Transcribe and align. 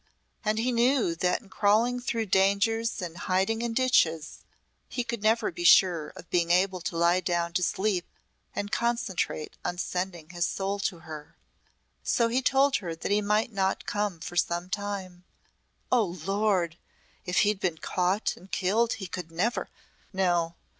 And 0.43 0.57
he 0.57 0.71
knew 0.71 1.13
that 1.17 1.41
in 1.41 1.49
crawling 1.49 1.99
through 1.99 2.25
dangers 2.25 3.03
and 3.03 3.15
hiding 3.15 3.61
in 3.61 3.75
ditches 3.75 4.39
he 4.89 5.03
could 5.03 5.21
never 5.21 5.51
be 5.51 5.63
sure 5.63 6.07
of 6.15 6.27
being 6.31 6.49
able 6.49 6.81
to 6.81 6.97
lie 6.97 7.19
down 7.19 7.53
to 7.53 7.61
sleep 7.61 8.07
and 8.55 8.71
concentrate 8.71 9.57
on 9.63 9.77
sending 9.77 10.31
his 10.31 10.47
soul 10.47 10.79
to 10.89 11.01
her. 11.01 11.37
So 12.01 12.29
he 12.29 12.41
told 12.41 12.77
her 12.77 12.95
that 12.95 13.11
he 13.11 13.21
might 13.21 13.53
not 13.53 13.85
come 13.85 14.19
for 14.19 14.35
some 14.35 14.71
time. 14.71 15.23
Oh, 15.91 16.17
lord! 16.25 16.77
If 17.27 17.41
he'd 17.41 17.59
been 17.59 17.77
caught 17.77 18.35
and 18.35 18.51
killed 18.51 18.93
he 18.93 19.05
could 19.05 19.31
never 19.31 19.69
No! 20.11 20.55